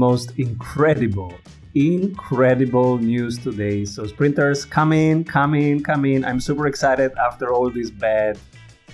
most 0.00 0.32
incredible, 0.38 1.32
incredible 1.74 2.96
news 2.96 3.38
today. 3.38 3.84
So, 3.84 4.06
sprinters, 4.06 4.64
come 4.64 4.92
in, 4.94 5.24
come 5.24 5.54
in, 5.54 5.84
come 5.84 6.06
in. 6.06 6.24
I'm 6.24 6.40
super 6.40 6.66
excited 6.66 7.12
after 7.28 7.52
all 7.52 7.68
this 7.70 7.90
bad 7.90 8.38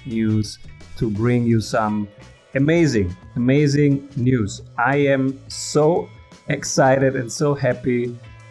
news 0.04 0.58
to 0.98 1.08
bring 1.08 1.46
you 1.46 1.60
some 1.60 2.08
amazing, 2.54 3.16
amazing 3.36 4.08
news. 4.16 4.62
I 4.78 4.96
am 5.14 5.38
so 5.48 6.08
excited 6.48 7.14
and 7.14 7.30
so 7.30 7.54
happy, 7.54 8.02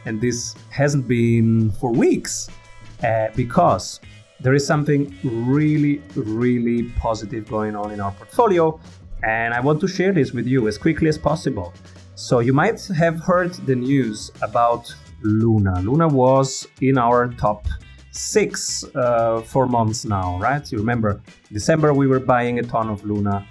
and 0.06 0.22
this 0.22 0.56
hasn't 0.70 1.10
been 1.10 1.72
for 1.80 1.92
weeks 1.92 2.50
uh, 3.04 3.28
because 3.36 4.00
there 4.40 4.54
is 4.54 4.66
something 4.66 5.14
really, 5.24 6.02
really 6.16 6.84
positive 7.06 7.50
going 7.50 7.76
on 7.76 7.92
in 7.92 8.00
our 8.00 8.14
portfolio, 8.14 8.80
and 9.24 9.54
I 9.54 9.60
want 9.60 9.82
to 9.82 9.88
share 9.88 10.14
this 10.14 10.32
with 10.32 10.48
you 10.48 10.70
as 10.70 10.78
quickly 10.78 11.10
as 11.10 11.18
possible. 11.18 11.74
So, 12.18 12.40
you 12.40 12.54
might 12.54 12.82
have 12.98 13.20
heard 13.20 13.54
the 13.66 13.76
news 13.76 14.32
about 14.42 14.96
Luna. 15.22 15.82
Luna 15.82 16.08
was 16.08 16.66
in 16.80 16.98
our 16.98 17.28
top 17.34 17.68
six 18.12 18.86
uh, 18.96 19.42
for 19.42 19.68
months 19.68 20.06
now, 20.06 20.40
right? 20.40 20.72
You 20.72 20.78
remember, 20.78 21.22
December 21.52 21.94
we 21.94 22.08
were 22.08 22.22
buying 22.22 22.60
a 22.60 22.64
ton 22.64 22.90
of 22.90 23.04
Luna. 23.04 23.46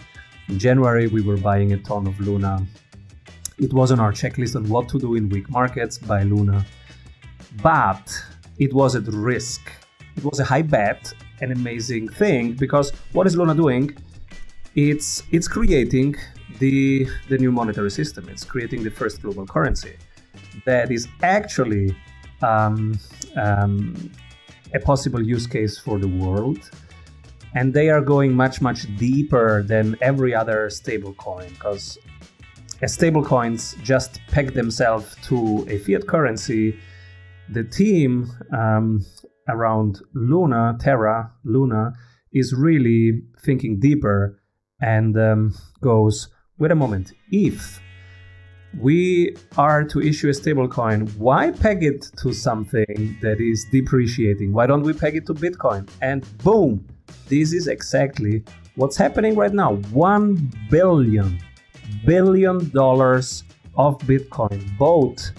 In 0.48 0.58
January 0.58 1.08
we 1.08 1.20
were 1.20 1.36
buying 1.36 1.74
a 1.74 1.76
ton 1.76 2.06
of 2.06 2.18
Luna. 2.20 2.66
It 3.58 3.70
was 3.74 3.92
on 3.92 4.00
our 4.00 4.12
checklist 4.12 4.56
on 4.56 4.66
what 4.70 4.88
to 4.88 4.98
do 4.98 5.14
in 5.14 5.28
weak 5.28 5.50
markets 5.50 5.98
buy 5.98 6.22
Luna. 6.22 6.64
But 7.62 8.10
it 8.58 8.72
was 8.72 8.96
at 8.96 9.06
risk. 9.08 9.60
It 10.16 10.24
was 10.24 10.40
a 10.40 10.44
high 10.44 10.62
bet, 10.62 11.12
an 11.42 11.52
amazing 11.52 12.08
thing, 12.08 12.54
because 12.54 12.92
what 13.12 13.26
is 13.26 13.36
Luna 13.36 13.54
doing? 13.54 13.94
It's 14.74 15.22
it's 15.32 15.48
creating 15.48 16.16
the 16.58 17.06
the 17.28 17.38
new 17.38 17.52
monetary 17.52 17.90
system. 17.90 18.28
It's 18.28 18.44
creating 18.44 18.84
the 18.84 18.90
first 18.90 19.22
global 19.22 19.46
currency 19.46 19.96
that 20.64 20.90
is 20.90 21.08
actually 21.22 21.96
um, 22.42 22.98
um, 23.36 24.10
a 24.74 24.80
possible 24.80 25.22
use 25.22 25.46
case 25.46 25.78
for 25.78 25.98
the 25.98 26.08
world. 26.08 26.70
And 27.56 27.72
they 27.72 27.88
are 27.88 28.00
going 28.00 28.34
much, 28.34 28.60
much 28.60 28.80
deeper 28.96 29.62
than 29.62 29.96
every 30.00 30.34
other 30.34 30.68
stablecoin 30.68 31.50
because 31.50 31.98
as 32.82 32.96
stablecoins 32.98 33.80
just 33.82 34.20
peg 34.28 34.52
themselves 34.54 35.16
to 35.22 35.64
a 35.68 35.78
fiat 35.78 36.06
currency. 36.06 36.78
The 37.48 37.62
team 37.62 38.30
um, 38.52 39.04
around 39.48 40.00
Luna, 40.14 40.76
Terra, 40.80 41.30
Luna, 41.44 41.92
is 42.32 42.52
really 42.52 43.22
thinking 43.44 43.78
deeper 43.78 44.42
and 44.80 45.16
um, 45.16 45.54
goes, 45.80 46.28
wait 46.64 46.70
a 46.70 46.74
moment, 46.74 47.12
if 47.30 47.78
we 48.80 49.36
are 49.58 49.84
to 49.84 50.00
issue 50.00 50.30
a 50.30 50.32
stablecoin, 50.32 51.14
why 51.18 51.50
peg 51.50 51.84
it 51.84 52.06
to 52.16 52.32
something 52.32 53.18
that 53.20 53.38
is 53.38 53.66
depreciating? 53.70 54.50
Why 54.50 54.66
don't 54.66 54.82
we 54.82 54.94
peg 54.94 55.14
it 55.14 55.26
to 55.26 55.34
Bitcoin? 55.34 55.86
And 56.00 56.24
boom, 56.38 56.82
this 57.28 57.52
is 57.52 57.68
exactly 57.68 58.42
what's 58.76 58.96
happening 58.96 59.36
right 59.36 59.52
now. 59.52 59.74
One 59.92 60.50
billion, 60.70 61.38
billion 62.06 62.70
dollars 62.70 63.44
of 63.76 63.98
Bitcoin 63.98 64.58
bought 64.78 65.32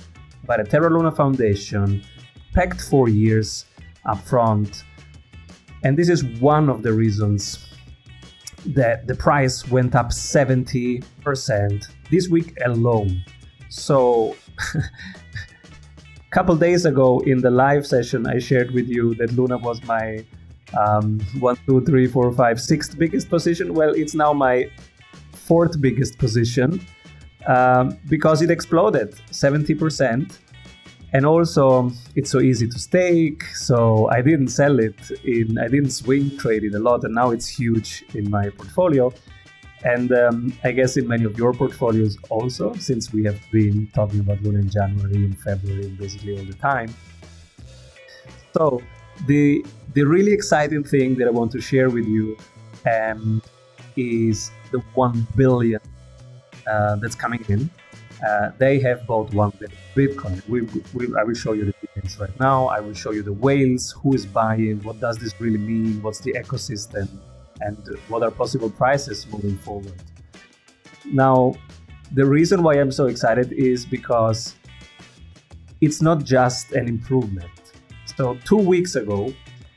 by 0.46 0.58
the 0.58 0.64
Terra 0.64 0.92
Luna 0.92 1.12
Foundation, 1.12 2.04
pegged 2.54 2.82
for 2.82 3.10
years 3.10 3.66
upfront. 4.06 4.84
And 5.84 5.98
this 5.98 6.08
is 6.08 6.24
one 6.40 6.70
of 6.70 6.84
the 6.84 6.94
reasons 6.94 7.65
that 8.68 9.08
the 9.08 9.16
price 9.16 9.68
went 9.70 9.96
up 9.96 10.10
70% 10.10 11.88
this 12.10 12.30
week 12.30 12.58
alone. 12.66 13.24
So, 13.70 14.36
a 14.74 14.82
couple 16.32 16.56
days 16.56 16.86
ago 16.86 17.20
in 17.22 17.40
the 17.40 17.52
live 17.52 17.86
session, 17.86 18.26
I 18.28 18.40
shared 18.40 18.72
with 18.72 18.88
you 18.88 19.16
that 19.16 19.34
Luna 19.34 19.58
was 19.58 19.84
my 19.84 20.26
um, 20.78 21.20
one, 21.40 21.58
two, 21.68 21.82
three, 21.86 22.08
four, 22.08 22.32
five, 22.34 22.60
sixth 22.60 22.98
biggest 22.98 23.30
position. 23.30 23.74
Well, 23.74 23.94
it's 23.94 24.16
now 24.16 24.34
my 24.34 24.70
fourth 25.32 25.80
biggest 25.80 26.18
position 26.18 26.82
um, 27.48 27.98
because 28.10 28.42
it 28.42 28.50
exploded 28.50 29.16
70% 29.32 30.40
and 31.16 31.26
also 31.26 31.90
it's 32.18 32.30
so 32.30 32.42
easy 32.42 32.68
to 32.68 32.78
stake 32.78 33.42
so 33.68 34.10
i 34.18 34.22
didn't 34.22 34.50
sell 34.50 34.80
it 34.80 35.00
in 35.24 35.58
i 35.66 35.68
didn't 35.76 35.92
swing 35.92 36.26
trade 36.38 36.64
it 36.70 36.74
a 36.74 36.80
lot 36.88 37.06
and 37.06 37.16
now 37.16 37.30
it's 37.36 37.48
huge 37.48 38.04
in 38.14 38.30
my 38.30 38.50
portfolio. 38.50 39.14
And 39.94 40.12
um, 40.24 40.38
i 40.64 40.72
guess 40.78 40.98
in 40.98 41.08
many 41.08 41.24
of 41.30 41.38
your 41.38 41.54
portfolios 41.54 42.18
also 42.30 42.74
since 42.90 43.14
we 43.16 43.24
have 43.30 43.40
been 43.58 43.78
talking 44.00 44.20
about 44.20 44.42
luna 44.44 44.60
in 44.66 44.70
january 44.70 45.22
and 45.28 45.38
february 45.48 45.90
basically 46.04 46.32
all 46.38 46.48
the 46.54 46.60
time. 46.72 46.90
So 48.56 48.82
the 49.32 49.44
the 49.94 50.04
really 50.16 50.34
exciting 50.40 50.84
thing 50.94 51.10
that 51.18 51.28
i 51.32 51.34
want 51.40 51.52
to 51.58 51.62
share 51.72 51.90
with 51.98 52.08
you 52.16 52.36
um, 52.94 53.42
is 53.96 54.52
the 54.72 54.80
1 54.96 55.28
billion 55.38 55.82
uh, 56.72 56.96
that's 57.02 57.16
coming 57.16 57.44
in 57.48 57.70
uh, 58.24 58.52
they 58.58 58.80
have 58.80 59.06
bought 59.06 59.34
one 59.34 59.52
Bitcoin. 59.96 60.48
We, 60.48 60.62
we, 60.94 61.16
I 61.18 61.24
will 61.24 61.34
show 61.34 61.54
you 61.54 61.66
the 61.66 61.74
details 61.82 62.20
right 62.20 62.40
now. 62.40 62.68
I 62.68 62.80
will 62.80 62.94
show 62.94 63.12
you 63.12 63.24
the 63.24 63.34
whales, 63.34 63.92
who 63.92 64.14
is 64.14 64.26
buying, 64.26 64.82
what 64.84 65.00
does 65.00 65.18
this 65.18 65.40
really 65.40 65.58
mean, 65.58 66.02
what's 66.02 66.20
the 66.20 66.34
ecosystem, 66.34 67.10
and 67.62 67.78
what 68.08 68.24
are 68.24 68.32
possible 68.32 68.70
prices 68.70 69.28
moving 69.32 69.58
forward. 69.58 70.02
Now, 71.06 71.56
the 72.14 72.26
reason 72.26 72.64
why 72.64 72.76
I'm 72.76 72.92
so 72.92 73.08
excited 73.08 73.52
is 73.52 73.86
because 73.86 74.56
it's 75.82 76.02
not 76.02 76.24
just 76.24 76.72
an 76.72 76.88
improvement. 76.88 77.52
So, 78.18 78.38
two 78.46 78.58
weeks 78.58 78.96
ago, 78.96 79.34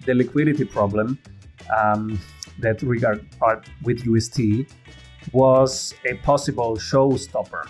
the 0.07 0.15
liquidity 0.15 0.65
problem 0.65 1.19
um, 1.77 2.19
that 2.61 2.81
regard 2.83 3.27
with 3.83 4.07
UST 4.07 4.71
was 5.33 5.95
a 6.07 6.15
possible 6.17 6.77
showstopper 6.77 7.69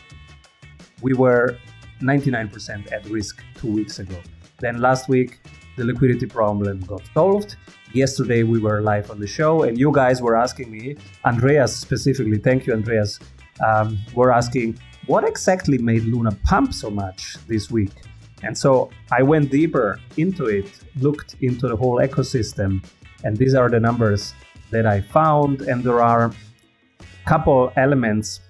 we 1.03 1.14
were 1.14 1.59
99% 2.00 2.92
at 2.92 3.04
risk 3.06 3.42
two 3.56 3.72
weeks 3.72 3.98
ago. 3.98 4.16
Then 4.60 4.81
last 4.81 5.09
week, 5.09 5.41
the 5.76 5.84
liquidity 5.84 6.26
problem 6.26 6.81
got 6.81 7.03
solved. 7.14 7.56
Yesterday, 7.92 8.42
we 8.42 8.59
were 8.59 8.81
live 8.82 9.10
on 9.10 9.20
the 9.20 9.26
show, 9.26 9.62
and 9.62 9.78
you 9.78 9.92
guys 9.92 10.20
were 10.20 10.37
asking 10.37 10.70
me, 10.70 10.97
Andreas 11.25 11.76
specifically, 11.76 12.38
thank 12.38 12.66
you, 12.66 12.72
Andreas, 12.72 13.19
um, 13.66 13.98
were 14.14 14.32
asking, 14.32 14.78
what 15.06 15.25
exactly 15.25 15.78
made 15.78 16.04
Luna 16.04 16.32
pump 16.44 16.75
so 16.75 16.91
much 16.91 17.37
this 17.47 17.70
week? 17.70 17.92
And 18.42 18.56
so 18.56 18.91
I 19.10 19.22
went 19.22 19.50
deeper 19.50 19.98
into 20.16 20.47
it, 20.47 20.66
looked 20.97 21.37
into 21.41 21.66
the 21.69 21.76
whole 21.76 21.97
ecosystem, 21.97 22.84
and 23.25 23.37
these 23.37 23.54
are 23.54 23.69
the 23.69 23.81
numbers 23.81 24.34
that 24.70 24.87
I 24.87 25.00
found. 25.00 25.62
And 25.62 25.82
there 25.82 26.03
are 26.03 26.26
a 26.26 26.34
couple 27.26 27.72
elements 27.76 28.41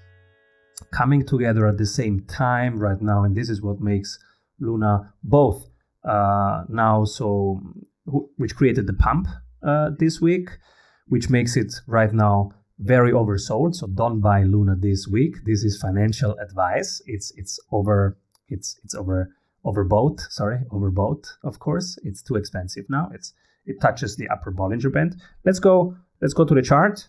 coming 0.93 1.25
together 1.27 1.67
at 1.67 1.79
the 1.79 1.87
same 1.87 2.25
time 2.27 2.79
right 2.79 3.01
now, 3.01 3.25
and 3.25 3.37
this 3.37 3.49
is 3.49 3.63
what 3.63 3.81
makes 3.81 4.19
Luna 4.61 5.13
both 5.23 5.67
uh, 6.05 6.65
now 6.69 7.05
so, 7.05 7.61
which 8.37 8.57
created 8.57 8.87
the 8.87 8.95
pump 8.95 9.29
uh, 9.63 9.91
this 9.99 10.21
week, 10.21 10.51
which 11.07 11.29
makes 11.31 11.57
it 11.57 11.75
right 11.87 12.13
now 12.13 12.51
very 12.79 13.13
oversold. 13.13 13.75
So 13.75 13.87
don't 13.87 14.21
buy 14.21 14.45
Luna 14.45 14.77
this 14.77 15.09
week. 15.09 15.37
This 15.45 15.65
is 15.65 15.81
financial 15.81 16.37
advice. 16.39 17.03
It's 17.07 17.33
it's 17.37 17.59
over. 17.73 18.17
It's 18.49 18.79
it's 18.85 18.95
over 18.95 19.35
overbought. 19.65 20.21
Sorry, 20.31 20.59
overbought. 20.71 21.27
Of 21.45 21.59
course, 21.59 21.99
it's 22.05 22.23
too 22.23 22.37
expensive 22.37 22.85
now. 22.89 23.11
It's 23.13 23.33
it 23.67 23.81
touches 23.81 24.17
the 24.17 24.29
upper 24.29 24.53
Bollinger 24.53 24.93
Band. 24.93 25.17
Let's 25.45 25.59
go. 25.59 25.97
Let's 26.21 26.35
go 26.35 26.45
to 26.45 26.55
the 26.55 26.63
chart. 26.63 27.09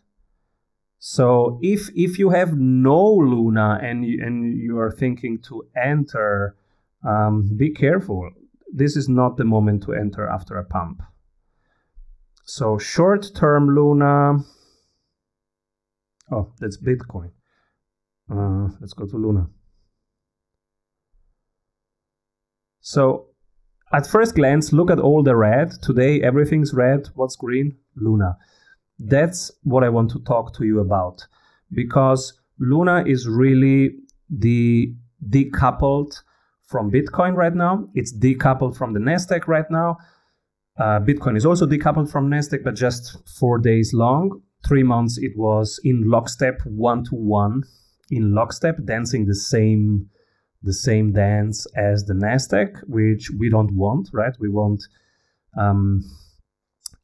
So 0.99 1.59
if 1.61 1.89
if 1.95 2.19
you 2.19 2.29
have 2.29 2.57
no 2.57 3.01
Luna 3.01 3.79
and 3.81 4.05
you, 4.05 4.21
and 4.21 4.57
you 4.57 4.77
are 4.79 4.91
thinking 4.91 5.39
to 5.43 5.63
enter, 5.75 6.57
um, 7.07 7.55
be 7.55 7.69
careful. 7.69 8.29
This 8.71 8.97
is 8.97 9.07
not 9.07 9.37
the 9.37 9.45
moment 9.45 9.81
to 9.83 9.93
enter 9.93 10.27
after 10.27 10.57
a 10.57 10.65
pump. 10.65 11.01
So 12.43 12.77
short 12.77 13.31
term 13.33 13.69
Luna. 13.73 14.39
Oh, 16.31 16.51
that's 16.59 16.77
Bitcoin. 16.77 17.31
Uh, 18.29 18.69
let's 18.81 18.93
go 18.93 19.05
to 19.05 19.17
Luna. 19.17 19.47
So 22.81 23.27
at 23.93 24.05
first 24.05 24.35
glance, 24.35 24.73
look 24.73 24.91
at 24.91 24.99
all 24.99 25.23
the 25.23 25.35
red. 25.35 25.71
Today 25.81 26.21
everything's 26.21 26.73
red. 26.73 27.07
What's 27.15 27.37
green? 27.37 27.77
Luna. 27.95 28.37
That's 28.99 29.51
what 29.63 29.83
I 29.83 29.89
want 29.89 30.11
to 30.11 30.19
talk 30.19 30.53
to 30.55 30.65
you 30.65 30.79
about 30.79 31.25
because 31.71 32.33
Luna 32.59 33.03
is 33.07 33.27
really 33.27 33.95
the 34.29 34.93
decoupled 35.27 36.21
from 36.67 36.91
Bitcoin 36.91 37.35
right 37.35 37.55
now. 37.55 37.87
It's 37.95 38.13
decoupled 38.13 38.75
from 38.77 38.93
the 38.93 38.99
Nasdaq 38.99 39.47
right 39.47 39.69
now. 39.71 39.97
Uh, 40.77 40.99
Bitcoin 40.99 41.35
is 41.35 41.45
also 41.45 41.65
decoupled 41.65 42.11
from 42.11 42.29
Nasdaq, 42.29 42.63
but 42.63 42.75
just 42.75 43.17
four 43.39 43.57
days 43.57 43.93
long. 43.93 44.41
Three 44.67 44.83
months 44.83 45.17
it 45.17 45.31
was 45.35 45.79
in 45.83 46.09
lockstep, 46.09 46.61
one 46.65 47.03
to 47.05 47.15
one, 47.15 47.63
in 48.11 48.33
lockstep, 48.33 48.75
dancing 48.85 49.25
the 49.25 49.35
same 49.35 50.09
the 50.61 50.73
same 50.73 51.13
dance 51.13 51.65
as 51.77 52.05
the 52.05 52.13
Nasdaq, 52.13 52.81
which 52.87 53.31
we 53.31 53.49
don't 53.49 53.73
want, 53.75 54.09
right? 54.11 54.33
We 54.41 54.49
want 54.49 54.83
um, 55.57 56.03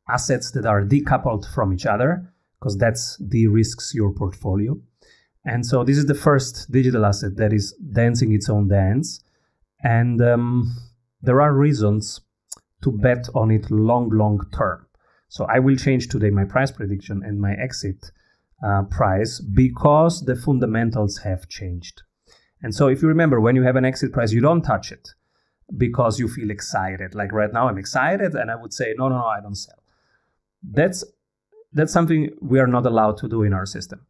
assets 0.07 0.51
that 0.51 0.65
are 0.65 0.83
decoupled 0.83 1.51
from 1.53 1.73
each 1.73 1.85
other 1.85 2.31
because 2.59 2.77
that's 2.77 3.17
de-risks 3.17 3.93
your 3.93 4.11
portfolio. 4.13 4.77
And 5.45 5.65
so 5.65 5.83
this 5.83 5.97
is 5.97 6.07
the 6.07 6.15
first 6.15 6.71
digital 6.71 7.05
asset 7.05 7.37
that 7.37 7.53
is 7.53 7.73
dancing 7.73 8.33
its 8.33 8.49
own 8.49 8.67
dance. 8.67 9.23
And 9.83 10.21
um, 10.21 10.75
there 11.21 11.41
are 11.41 11.53
reasons 11.53 12.21
to 12.83 12.91
bet 12.91 13.27
on 13.35 13.51
it 13.51 13.69
long, 13.69 14.09
long 14.09 14.41
term. 14.51 14.87
So 15.27 15.45
I 15.45 15.59
will 15.59 15.75
change 15.75 16.07
today 16.07 16.29
my 16.29 16.45
price 16.45 16.71
prediction 16.71 17.21
and 17.23 17.39
my 17.39 17.53
exit 17.53 18.11
uh, 18.65 18.83
price 18.83 19.39
because 19.39 20.21
the 20.25 20.35
fundamentals 20.35 21.19
have 21.19 21.47
changed. 21.47 22.01
And 22.61 22.73
so 22.73 22.87
if 22.87 23.01
you 23.01 23.07
remember, 23.07 23.39
when 23.39 23.55
you 23.55 23.63
have 23.63 23.75
an 23.75 23.85
exit 23.85 24.11
price, 24.11 24.31
you 24.31 24.41
don't 24.41 24.61
touch 24.61 24.91
it 24.91 25.09
because 25.77 26.19
you 26.19 26.27
feel 26.27 26.49
excited. 26.49 27.13
Like 27.13 27.31
right 27.31 27.51
now, 27.51 27.67
I'm 27.67 27.77
excited, 27.77 28.33
and 28.33 28.49
I 28.49 28.55
would 28.55 28.73
say, 28.73 28.93
no, 28.97 29.09
no, 29.09 29.17
no, 29.17 29.25
I 29.25 29.41
don't 29.41 29.55
sell. 29.55 29.75
That's 30.71 31.03
that's 31.73 31.91
something 31.93 32.29
we 32.41 32.59
are 32.59 32.67
not 32.67 32.85
allowed 32.85 33.17
to 33.17 33.27
do 33.27 33.43
in 33.43 33.53
our 33.53 33.65
system. 33.65 34.05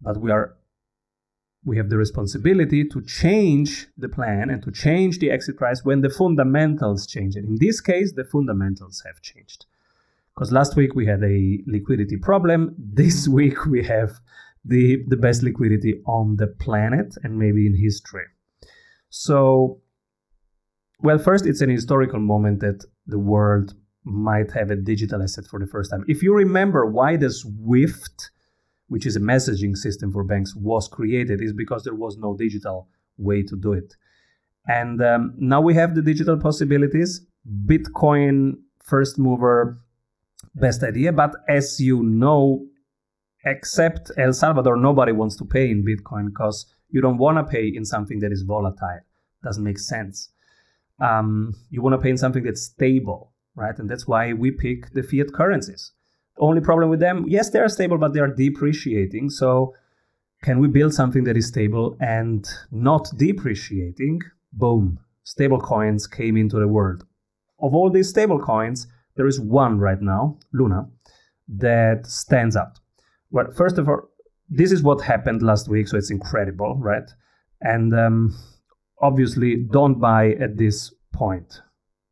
But 0.00 0.18
we 0.18 0.30
are 0.30 0.56
we 1.64 1.76
have 1.76 1.90
the 1.90 1.98
responsibility 1.98 2.84
to 2.84 3.02
change 3.02 3.86
the 3.98 4.08
plan 4.08 4.48
and 4.48 4.62
to 4.62 4.70
change 4.70 5.18
the 5.18 5.30
exit 5.30 5.56
price 5.56 5.84
when 5.84 6.00
the 6.00 6.08
fundamentals 6.08 7.06
change. 7.06 7.36
And 7.36 7.46
in 7.46 7.56
this 7.60 7.80
case, 7.80 8.12
the 8.14 8.24
fundamentals 8.24 9.02
have 9.06 9.20
changed. 9.20 9.66
Because 10.34 10.52
last 10.52 10.74
week 10.74 10.94
we 10.94 11.06
had 11.06 11.22
a 11.22 11.58
liquidity 11.66 12.16
problem. 12.16 12.74
This 12.78 13.28
week 13.38 13.66
we 13.66 13.84
have 13.84 14.20
the, 14.64 15.04
the 15.08 15.16
best 15.16 15.42
liquidity 15.42 16.00
on 16.06 16.36
the 16.36 16.46
planet 16.46 17.14
and 17.22 17.38
maybe 17.38 17.66
in 17.66 17.76
history. 17.76 18.24
So, 19.10 19.80
well, 21.00 21.18
first, 21.18 21.44
it's 21.44 21.60
an 21.60 21.70
historical 21.70 22.20
moment 22.20 22.60
that 22.60 22.84
the 23.06 23.18
world 23.18 23.74
might 24.04 24.50
have 24.52 24.70
a 24.70 24.76
digital 24.76 25.22
asset 25.22 25.46
for 25.46 25.58
the 25.58 25.66
first 25.66 25.90
time. 25.90 26.04
If 26.08 26.22
you 26.22 26.34
remember 26.34 26.86
why 26.86 27.16
the 27.16 27.30
SWIFT, 27.30 28.30
which 28.88 29.06
is 29.06 29.16
a 29.16 29.20
messaging 29.20 29.76
system 29.76 30.12
for 30.12 30.24
banks, 30.24 30.54
was 30.56 30.88
created, 30.88 31.42
is 31.42 31.52
because 31.52 31.84
there 31.84 31.94
was 31.94 32.16
no 32.16 32.36
digital 32.36 32.88
way 33.18 33.42
to 33.42 33.56
do 33.56 33.72
it. 33.72 33.94
And 34.66 35.02
um, 35.02 35.34
now 35.38 35.60
we 35.60 35.74
have 35.74 35.94
the 35.94 36.02
digital 36.02 36.38
possibilities. 36.38 37.26
Bitcoin, 37.66 38.54
first 38.82 39.18
mover, 39.18 39.80
best 40.54 40.82
idea. 40.82 41.12
But 41.12 41.32
as 41.48 41.80
you 41.80 42.02
know, 42.02 42.66
except 43.44 44.10
El 44.18 44.32
Salvador, 44.32 44.76
nobody 44.76 45.12
wants 45.12 45.36
to 45.36 45.44
pay 45.44 45.70
in 45.70 45.84
Bitcoin 45.84 46.26
because 46.26 46.66
you 46.90 47.00
don't 47.00 47.18
want 47.18 47.38
to 47.38 47.44
pay 47.44 47.66
in 47.66 47.84
something 47.84 48.18
that 48.20 48.32
is 48.32 48.42
volatile. 48.42 49.00
Doesn't 49.42 49.64
make 49.64 49.78
sense. 49.78 50.30
Um, 51.00 51.54
you 51.70 51.80
want 51.80 51.94
to 51.94 51.98
pay 51.98 52.10
in 52.10 52.18
something 52.18 52.42
that's 52.42 52.62
stable 52.62 53.29
right? 53.54 53.78
And 53.78 53.88
that's 53.88 54.06
why 54.06 54.32
we 54.32 54.50
pick 54.50 54.92
the 54.92 55.02
fiat 55.02 55.32
currencies. 55.32 55.92
Only 56.38 56.60
problem 56.60 56.90
with 56.90 57.00
them, 57.00 57.24
yes, 57.28 57.50
they 57.50 57.58
are 57.58 57.68
stable, 57.68 57.98
but 57.98 58.14
they 58.14 58.20
are 58.20 58.34
depreciating. 58.34 59.30
So 59.30 59.74
can 60.42 60.58
we 60.58 60.68
build 60.68 60.94
something 60.94 61.24
that 61.24 61.36
is 61.36 61.48
stable 61.48 61.96
and 62.00 62.48
not 62.70 63.08
depreciating? 63.16 64.20
Boom, 64.52 64.98
stable 65.22 65.60
coins 65.60 66.06
came 66.06 66.36
into 66.36 66.58
the 66.58 66.68
world. 66.68 67.04
Of 67.60 67.74
all 67.74 67.90
these 67.90 68.08
stable 68.08 68.38
coins, 68.38 68.86
there 69.16 69.26
is 69.26 69.38
one 69.38 69.78
right 69.78 70.00
now, 70.00 70.38
Luna, 70.52 70.88
that 71.48 72.06
stands 72.06 72.56
out. 72.56 72.78
Well, 73.30 73.50
first 73.52 73.76
of 73.76 73.88
all, 73.88 74.08
this 74.48 74.72
is 74.72 74.82
what 74.82 75.02
happened 75.02 75.42
last 75.42 75.68
week, 75.68 75.88
so 75.88 75.96
it's 75.96 76.10
incredible, 76.10 76.76
right? 76.78 77.08
And 77.60 77.94
um, 77.94 78.36
obviously, 79.00 79.56
don't 79.56 80.00
buy 80.00 80.32
at 80.32 80.56
this 80.56 80.92
point 81.12 81.60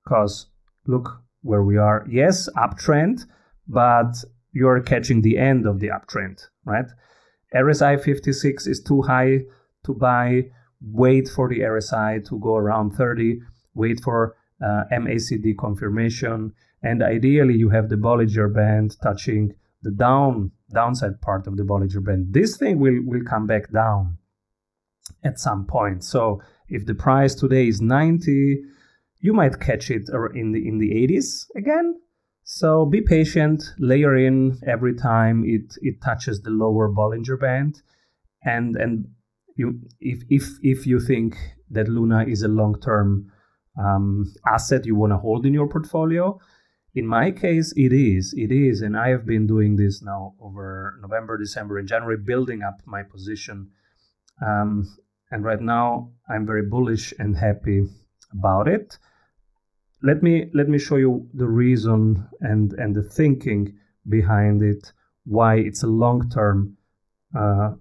because 0.05 0.47
look 0.87 1.23
where 1.49 1.63
we 1.63 1.79
are. 1.79 2.07
Yes, 2.11 2.49
uptrend, 2.57 3.25
but 3.67 4.13
you're 4.53 4.81
catching 4.83 5.23
the 5.23 5.39
end 5.39 5.67
of 5.67 5.81
the 5.81 5.89
uptrend, 5.89 6.47
right? 6.65 6.85
RSI 7.55 8.03
56 8.05 8.67
is 8.67 8.83
too 8.83 9.01
high 9.03 9.41
to 9.85 9.95
buy. 9.95 10.51
Wait 10.81 11.29
for 11.29 11.49
the 11.49 11.61
RSI 11.61 12.29
to 12.29 12.39
go 12.39 12.55
around 12.57 12.91
30. 12.91 13.41
Wait 13.75 14.01
for 14.05 14.37
uh, 14.63 14.85
MACD 14.93 15.57
confirmation. 15.59 16.53
And 16.83 17.03
ideally, 17.03 17.55
you 17.55 17.71
have 17.71 17.89
the 17.89 17.97
Bollinger 17.97 18.55
Band 18.55 18.97
touching 19.03 19.55
the 19.83 19.91
down 19.91 20.53
downside 20.73 21.21
part 21.23 21.47
of 21.47 21.57
the 21.57 21.63
Bollinger 21.63 22.05
Band. 22.05 22.35
This 22.35 22.59
thing 22.59 22.79
will, 22.79 23.01
will 23.05 23.25
come 23.25 23.47
back 23.47 23.73
down 23.73 24.19
at 25.25 25.41
some 25.41 25.65
point. 25.65 26.05
So 26.05 26.43
if 26.69 26.85
the 26.85 26.95
price 26.95 27.35
today 27.35 27.69
is 27.69 27.81
90, 27.81 28.63
you 29.21 29.33
might 29.33 29.61
catch 29.61 29.91
it 29.91 30.09
in 30.35 30.53
the 30.53 30.67
in 30.67 30.79
the 30.79 30.91
80s 30.91 31.47
again. 31.57 31.95
So 32.45 32.87
be 32.87 33.03
patient, 33.03 33.63
layer 33.79 34.17
in 34.17 34.59
every 34.67 34.95
time 34.95 35.45
it, 35.45 35.77
it 35.83 36.01
touches 36.03 36.41
the 36.41 36.51
lower 36.51 36.89
Bollinger 36.91 37.39
Band, 37.39 37.83
and 38.43 38.77
and 38.77 39.07
you 39.57 39.81
if 40.01 40.23
if 40.31 40.49
if 40.63 40.87
you 40.87 41.01
think 41.01 41.37
that 41.71 41.89
Luna 41.89 42.25
is 42.25 42.43
a 42.43 42.49
long 42.49 42.81
term 42.81 43.31
um, 43.79 44.33
asset 44.47 44.87
you 44.87 44.95
want 44.95 45.13
to 45.13 45.19
hold 45.19 45.45
in 45.45 45.53
your 45.53 45.69
portfolio. 45.69 46.41
In 46.95 47.07
my 47.07 47.31
case, 47.31 47.73
it 47.77 47.93
is. 47.93 48.35
It 48.37 48.51
is. 48.51 48.81
And 48.81 48.97
I 48.97 49.11
have 49.11 49.27
been 49.27 49.47
doing 49.47 49.77
this 49.77 50.03
now 50.03 50.35
over 50.41 50.99
November, 51.03 51.37
December, 51.37 51.79
and 51.79 51.87
January, 51.87 52.17
building 52.17 52.63
up 52.63 52.81
my 52.87 53.03
position. 53.03 53.71
Um, 54.45 54.97
and 55.31 55.45
right 55.45 55.61
now, 55.61 56.13
I'm 56.29 56.47
very 56.47 56.63
bullish 56.63 57.13
and 57.19 57.37
happy 57.37 57.83
about 58.33 58.67
it 58.69 58.99
let 60.03 60.23
me 60.23 60.51
let 60.55 60.69
me 60.69 60.79
show 60.79 60.97
you 60.97 61.29
the 61.35 61.49
reason 61.49 62.27
and 62.41 62.73
and 62.75 62.95
the 62.95 63.03
thinking 63.03 63.77
behind 64.09 64.63
it 64.63 64.93
why 65.25 65.57
it's 65.57 65.83
a 65.83 65.87
long 65.87 66.31
term 66.31 66.77
uh, 67.39 67.73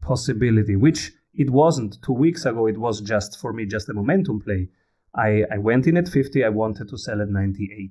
possibility 0.00 0.76
which 0.76 1.12
it 1.34 1.50
wasn't. 1.50 1.98
Two 2.02 2.14
weeks 2.14 2.46
ago 2.46 2.66
it 2.66 2.78
was 2.78 3.00
just 3.00 3.38
for 3.40 3.52
me 3.52 3.66
just 3.66 3.88
a 3.88 3.94
momentum 3.94 4.40
play. 4.40 4.68
I 5.14 5.44
i 5.50 5.58
went 5.58 5.86
in 5.86 5.96
at 5.96 6.08
50 6.08 6.44
i 6.44 6.48
wanted 6.48 6.88
to 6.88 6.98
sell 6.98 7.22
at 7.22 7.28
98 7.28 7.90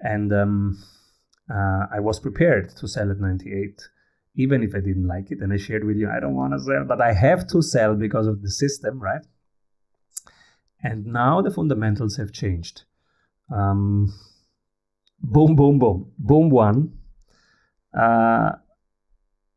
and 0.00 0.32
um, 0.32 0.82
uh, 1.50 1.86
i 1.92 2.00
was 2.00 2.18
prepared 2.20 2.70
to 2.76 2.88
sell 2.88 3.10
at 3.10 3.20
98 3.20 3.82
even 4.36 4.62
if 4.62 4.74
i 4.74 4.80
didn't 4.80 5.06
like 5.06 5.30
it 5.30 5.40
and 5.40 5.52
i 5.52 5.56
shared 5.56 5.84
with 5.84 5.96
you 5.96 6.08
i 6.08 6.18
don't 6.20 6.34
want 6.34 6.54
to 6.54 6.58
sell 6.58 6.84
but 6.86 7.00
i 7.00 7.12
have 7.12 7.46
to 7.48 7.60
sell 7.60 7.94
because 7.94 8.26
of 8.26 8.42
the 8.42 8.50
system 8.50 8.98
right 8.98 9.26
and 10.84 11.06
now 11.06 11.40
the 11.40 11.50
fundamentals 11.50 12.16
have 12.18 12.30
changed. 12.30 12.82
Um, 13.50 14.12
boom, 15.18 15.56
boom, 15.56 15.78
boom. 15.78 16.12
Boom 16.18 16.50
one. 16.50 16.98
Uh, 17.98 18.52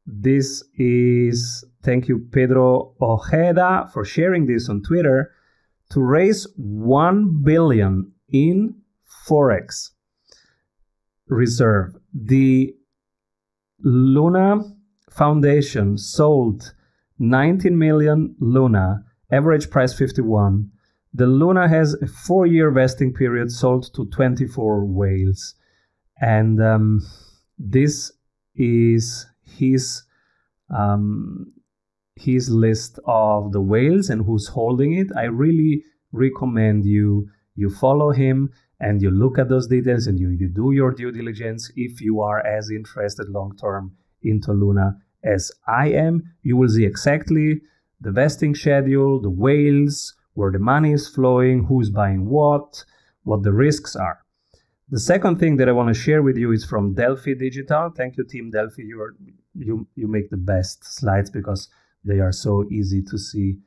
this 0.05 0.63
is, 0.77 1.65
thank 1.83 2.07
you, 2.07 2.19
Pedro 2.31 2.95
Ojeda, 3.01 3.89
for 3.93 4.05
sharing 4.05 4.45
this 4.47 4.69
on 4.69 4.81
Twitter 4.81 5.33
to 5.91 6.01
raise 6.01 6.47
1 6.55 7.43
billion 7.43 8.13
in 8.29 8.75
Forex 9.27 9.91
reserve. 11.27 11.93
The 12.13 12.73
Luna 13.79 14.61
Foundation 15.09 15.97
sold 15.97 16.73
19 17.19 17.77
million 17.77 18.35
Luna, 18.39 19.03
average 19.29 19.69
price 19.69 19.93
51 19.93 20.71
the 21.13 21.27
Luna 21.27 21.67
has 21.67 21.93
a 21.95 22.07
four 22.07 22.45
year 22.45 22.71
vesting 22.71 23.13
period 23.13 23.51
sold 23.51 23.93
to 23.95 24.05
24 24.05 24.85
whales. 24.85 25.55
And 26.19 26.61
um, 26.61 27.01
this 27.57 28.11
is 28.55 29.25
his 29.43 30.03
um, 30.75 31.53
his 32.15 32.49
list 32.49 32.99
of 33.05 33.51
the 33.51 33.61
whales 33.61 34.09
and 34.09 34.25
who's 34.25 34.47
holding 34.47 34.93
it. 34.93 35.07
I 35.15 35.25
really 35.25 35.83
recommend 36.11 36.85
you 36.85 37.29
you 37.55 37.69
follow 37.69 38.11
him 38.11 38.51
and 38.79 39.01
you 39.01 39.09
look 39.09 39.39
at 39.39 39.49
those 39.49 39.67
details 39.67 40.05
and 40.07 40.19
you, 40.19 40.29
you 40.29 40.47
do 40.47 40.71
your 40.71 40.91
due 40.91 41.11
diligence 41.11 41.71
if 41.75 41.99
you 42.01 42.21
are 42.21 42.45
as 42.45 42.69
interested 42.69 43.27
long 43.29 43.55
term 43.57 43.95
into 44.21 44.51
Luna 44.51 44.97
as 45.23 45.51
I 45.67 45.89
am. 45.89 46.23
You 46.43 46.57
will 46.57 46.69
see 46.69 46.85
exactly 46.85 47.61
the 47.99 48.11
vesting 48.11 48.53
schedule, 48.53 49.19
the 49.19 49.31
whales, 49.31 50.15
where 50.37 50.51
the 50.51 50.59
money 50.59 50.93
is 50.93 51.07
flowing, 51.07 51.65
who's 51.65 51.89
buying 51.89 52.29
what, 52.29 52.85
what 53.23 53.41
the 53.41 53.51
risks 53.51 53.95
are. 53.95 54.19
The 54.89 54.99
second 54.99 55.39
thing 55.39 55.57
that 55.57 55.67
I 55.67 55.71
want 55.71 55.87
to 55.87 55.99
share 55.99 56.21
with 56.21 56.37
you 56.37 56.51
is 56.51 56.63
from 56.63 56.93
Delphi 56.93 57.33
Digital. 57.33 57.89
Thank 57.89 58.17
you, 58.17 58.23
Team 58.23 58.51
Delphi. 58.51 58.83
You 58.83 59.01
are 59.01 59.15
you 59.55 59.87
you 59.95 60.07
make 60.07 60.29
the 60.29 60.37
best 60.37 60.85
slides 60.85 61.31
because 61.31 61.69
they 62.05 62.19
are 62.19 62.31
so 62.31 62.65
easy 62.69 63.01
to 63.01 63.17
see, 63.17 63.57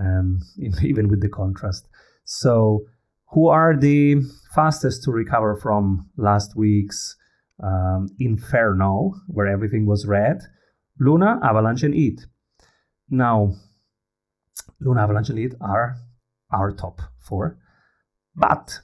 um, 0.00 0.40
even 0.82 1.06
with 1.06 1.20
the 1.22 1.28
contrast. 1.28 1.86
So, 2.24 2.86
who 3.26 3.46
are 3.46 3.76
the 3.76 4.16
fastest 4.52 5.04
to 5.04 5.12
recover 5.12 5.54
from 5.54 6.10
last 6.16 6.56
week's 6.56 7.16
um, 7.62 8.08
inferno, 8.18 9.14
where 9.28 9.46
everything 9.46 9.86
was 9.86 10.06
red? 10.06 10.40
Luna, 10.98 11.38
Avalanche, 11.44 11.84
and 11.84 11.94
ETH. 11.94 12.26
Now, 13.08 13.54
Luna 14.80 15.02
Avalanche 15.02 15.30
Elite 15.30 15.54
are 15.60 15.96
our 16.52 16.72
top 16.72 17.02
four. 17.18 17.58
But 18.34 18.80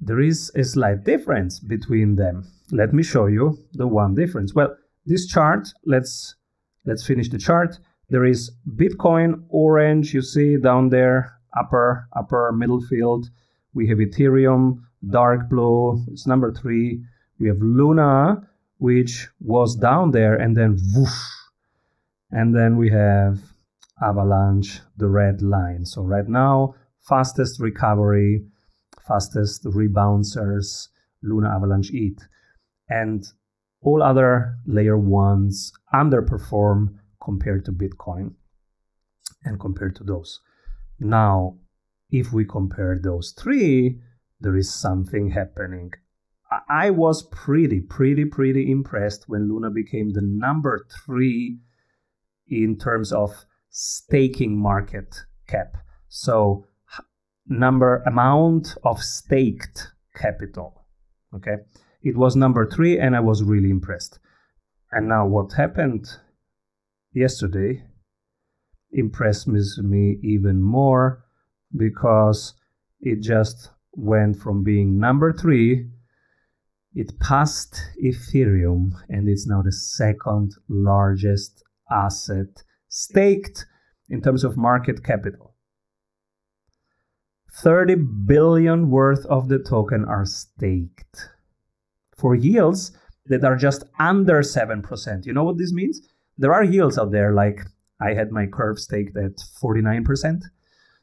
there 0.00 0.20
is 0.20 0.50
a 0.54 0.64
slight 0.64 1.04
difference 1.04 1.60
between 1.60 2.16
them. 2.16 2.46
Let 2.70 2.92
me 2.92 3.02
show 3.02 3.26
you 3.26 3.58
the 3.72 3.86
one 3.86 4.14
difference. 4.14 4.54
Well, 4.54 4.76
this 5.06 5.26
chart, 5.26 5.68
let's 5.86 6.34
let's 6.84 7.06
finish 7.06 7.28
the 7.28 7.38
chart. 7.38 7.78
There 8.10 8.24
is 8.24 8.50
Bitcoin 8.76 9.44
orange, 9.48 10.14
you 10.14 10.22
see 10.22 10.56
down 10.56 10.88
there, 10.90 11.38
upper 11.58 12.08
upper 12.16 12.52
middle 12.52 12.80
field. 12.80 13.30
We 13.74 13.88
have 13.88 13.98
Ethereum 13.98 14.82
dark 15.08 15.48
blue, 15.48 16.04
it's 16.08 16.26
number 16.26 16.52
3. 16.52 17.00
We 17.38 17.48
have 17.48 17.58
Luna 17.60 18.48
which 18.78 19.28
was 19.40 19.76
down 19.76 20.12
there 20.12 20.34
and 20.34 20.56
then 20.56 20.78
whoosh. 20.94 21.10
And 22.30 22.54
then 22.54 22.76
we 22.76 22.90
have 22.90 23.40
Avalanche, 24.02 24.80
the 24.96 25.08
red 25.08 25.42
line. 25.42 25.84
So 25.84 26.02
right 26.02 26.28
now, 26.28 26.74
fastest 27.08 27.60
recovery, 27.60 28.44
fastest 29.06 29.64
rebouncers, 29.64 30.88
Luna 31.22 31.54
Avalanche 31.54 31.90
ETH. 31.92 32.26
And 32.88 33.24
all 33.80 34.02
other 34.02 34.56
layer 34.66 34.98
ones 34.98 35.72
underperform 35.94 36.94
compared 37.22 37.64
to 37.66 37.72
Bitcoin 37.72 38.34
and 39.44 39.60
compared 39.60 39.94
to 39.96 40.04
those. 40.04 40.40
Now, 40.98 41.58
if 42.10 42.32
we 42.32 42.44
compare 42.44 42.98
those 43.00 43.34
three, 43.38 44.00
there 44.40 44.56
is 44.56 44.72
something 44.72 45.30
happening. 45.30 45.92
I 46.68 46.90
was 46.90 47.22
pretty, 47.24 47.80
pretty, 47.80 48.24
pretty 48.24 48.70
impressed 48.70 49.28
when 49.28 49.48
Luna 49.48 49.70
became 49.70 50.12
the 50.12 50.22
number 50.22 50.86
three 51.04 51.58
in 52.48 52.78
terms 52.78 53.12
of 53.12 53.44
staking 53.70 54.58
market 54.58 55.16
cap. 55.46 55.76
So, 56.08 56.66
number 57.46 58.02
amount 58.06 58.76
of 58.84 59.02
staked 59.02 59.92
capital. 60.16 60.84
Okay, 61.34 61.56
it 62.02 62.16
was 62.16 62.36
number 62.36 62.66
three, 62.66 62.98
and 62.98 63.14
I 63.14 63.20
was 63.20 63.42
really 63.42 63.70
impressed. 63.70 64.18
And 64.90 65.08
now, 65.08 65.26
what 65.26 65.52
happened 65.52 66.08
yesterday 67.12 67.84
impressed 68.92 69.48
me 69.48 70.18
even 70.22 70.62
more 70.62 71.24
because 71.76 72.54
it 73.00 73.20
just 73.20 73.70
went 73.92 74.36
from 74.36 74.64
being 74.64 74.98
number 74.98 75.32
three 75.32 75.90
it 76.94 77.20
passed 77.20 77.80
Ethereum 78.02 78.90
and 79.08 79.28
it's 79.28 79.46
now 79.46 79.62
the 79.62 79.72
second 79.72 80.54
largest 80.68 81.62
asset 81.90 82.64
staked 82.88 83.66
in 84.08 84.22
terms 84.22 84.44
of 84.44 84.56
market 84.56 85.04
capital. 85.04 85.54
30 87.50 87.96
billion 88.26 88.90
worth 88.90 89.24
of 89.26 89.48
the 89.48 89.58
token 89.58 90.04
are 90.04 90.24
staked 90.24 91.28
for 92.16 92.34
yields 92.34 92.92
that 93.26 93.44
are 93.44 93.56
just 93.56 93.84
under 93.98 94.40
7%. 94.40 95.26
You 95.26 95.32
know 95.32 95.44
what 95.44 95.58
this 95.58 95.72
means? 95.72 96.00
There 96.36 96.52
are 96.52 96.62
yields 96.62 96.98
out 96.98 97.10
there 97.10 97.32
like 97.32 97.60
I 98.00 98.14
had 98.14 98.30
my 98.30 98.46
curve 98.46 98.78
staked 98.78 99.16
at 99.16 99.36
49%. 99.62 100.42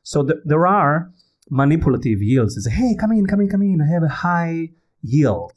So 0.04 0.24
th- 0.24 0.40
there 0.46 0.66
are 0.66 1.12
manipulative 1.50 2.22
yields. 2.22 2.56
It's 2.58 2.68
hey, 2.68 2.96
come 3.00 3.12
in, 3.12 3.26
come 3.26 3.42
in, 3.42 3.50
come 3.50 3.62
in. 3.62 3.82
I 3.82 3.92
have 3.92 4.04
a 4.04 4.08
high 4.08 4.70
yield 5.02 5.54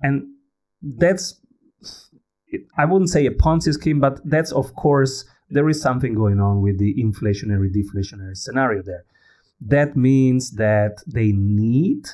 and 0.00 0.26
that's 0.82 1.40
I 2.76 2.84
wouldn't 2.84 3.10
say 3.10 3.26
a 3.26 3.30
Ponzi 3.30 3.72
scheme, 3.72 4.00
but 4.00 4.20
that's 4.28 4.52
of 4.52 4.74
course 4.74 5.24
there 5.50 5.68
is 5.68 5.80
something 5.80 6.14
going 6.14 6.40
on 6.40 6.62
with 6.62 6.78
the 6.78 6.94
inflationary 6.94 7.70
deflationary 7.74 8.36
scenario 8.36 8.82
there. 8.82 9.04
That 9.60 9.96
means 9.96 10.52
that 10.52 11.02
they 11.06 11.32
need 11.32 12.06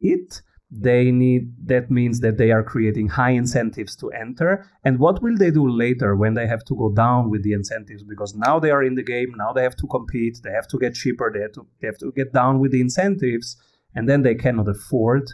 it. 0.00 0.42
They 0.70 1.10
need 1.10 1.52
that 1.66 1.90
means 1.90 2.20
that 2.20 2.38
they 2.38 2.50
are 2.50 2.62
creating 2.62 3.08
high 3.08 3.32
incentives 3.32 3.94
to 3.96 4.10
enter. 4.10 4.66
And 4.84 4.98
what 4.98 5.22
will 5.22 5.36
they 5.36 5.50
do 5.50 5.68
later 5.68 6.16
when 6.16 6.32
they 6.34 6.46
have 6.46 6.64
to 6.64 6.74
go 6.74 6.90
down 6.90 7.28
with 7.28 7.42
the 7.42 7.52
incentives? 7.52 8.02
Because 8.02 8.34
now 8.34 8.58
they 8.58 8.70
are 8.70 8.82
in 8.82 8.94
the 8.94 9.02
game, 9.02 9.32
now 9.36 9.52
they 9.52 9.62
have 9.62 9.76
to 9.76 9.86
compete, 9.86 10.38
they 10.42 10.50
have 10.50 10.68
to 10.68 10.78
get 10.78 10.94
cheaper, 10.94 11.30
they 11.30 11.40
have 11.40 11.52
to, 11.52 11.66
they 11.80 11.88
have 11.88 11.98
to 11.98 12.10
get 12.12 12.32
down 12.32 12.58
with 12.58 12.72
the 12.72 12.80
incentives, 12.80 13.56
and 13.94 14.08
then 14.08 14.22
they 14.22 14.34
cannot 14.34 14.66
afford 14.66 15.32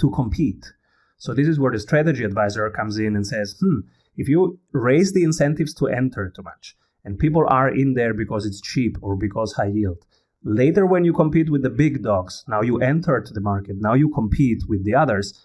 to 0.00 0.10
compete. 0.10 0.72
So 1.18 1.32
this 1.34 1.46
is 1.46 1.60
where 1.60 1.70
the 1.70 1.78
strategy 1.78 2.24
advisor 2.24 2.68
comes 2.70 2.98
in 2.98 3.14
and 3.14 3.24
says, 3.24 3.56
hmm, 3.60 3.80
if 4.16 4.28
you 4.28 4.58
raise 4.72 5.12
the 5.12 5.22
incentives 5.22 5.74
to 5.74 5.88
enter 5.88 6.32
too 6.34 6.42
much, 6.42 6.76
and 7.04 7.18
people 7.18 7.44
are 7.48 7.68
in 7.68 7.94
there 7.94 8.14
because 8.14 8.46
it's 8.46 8.60
cheap 8.60 8.96
or 9.00 9.16
because 9.16 9.52
high 9.52 9.72
yield, 9.72 10.04
later 10.44 10.86
when 10.86 11.04
you 11.04 11.12
compete 11.12 11.50
with 11.50 11.62
the 11.62 11.70
big 11.70 12.02
dogs, 12.02 12.44
now 12.48 12.60
you 12.60 12.78
enter 12.80 13.24
the 13.32 13.40
market, 13.40 13.76
now 13.80 13.94
you 13.94 14.08
compete 14.08 14.62
with 14.68 14.84
the 14.84 14.94
others, 14.94 15.40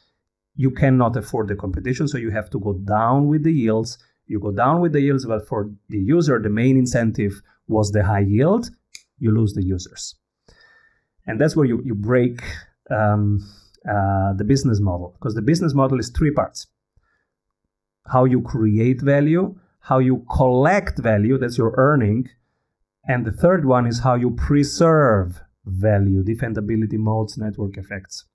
you 0.55 0.71
cannot 0.71 1.15
afford 1.15 1.47
the 1.47 1.55
competition, 1.55 2.07
so 2.07 2.17
you 2.17 2.31
have 2.31 2.49
to 2.49 2.59
go 2.59 2.73
down 2.73 3.27
with 3.27 3.43
the 3.43 3.53
yields. 3.53 3.97
You 4.25 4.39
go 4.39 4.51
down 4.51 4.81
with 4.81 4.91
the 4.91 5.01
yields, 5.01 5.25
but 5.25 5.47
for 5.47 5.69
the 5.89 5.99
user, 5.99 6.39
the 6.39 6.49
main 6.49 6.77
incentive 6.77 7.41
was 7.67 7.91
the 7.91 8.03
high 8.03 8.25
yield, 8.27 8.69
you 9.19 9.31
lose 9.31 9.53
the 9.53 9.63
users. 9.63 10.15
And 11.27 11.39
that's 11.39 11.55
where 11.55 11.65
you, 11.65 11.81
you 11.85 11.93
break 11.93 12.41
um, 12.89 13.39
uh, 13.87 14.33
the 14.33 14.43
business 14.43 14.79
model 14.79 15.15
because 15.17 15.35
the 15.35 15.41
business 15.41 15.73
model 15.73 15.99
is 15.99 16.09
three 16.09 16.31
parts 16.31 16.67
how 18.11 18.25
you 18.25 18.41
create 18.41 19.01
value 19.01 19.55
how 19.79 19.99
you 19.99 20.25
collect 20.35 20.99
value 20.99 21.37
that's 21.37 21.57
your 21.57 21.73
earning 21.77 22.27
and 23.07 23.25
the 23.25 23.31
third 23.31 23.65
one 23.65 23.87
is 23.87 23.99
how 23.99 24.15
you 24.15 24.31
preserve 24.31 25.41
value 25.65 26.23
defendability 26.23 26.97
modes 26.97 27.37
network 27.37 27.77
effects 27.77 28.25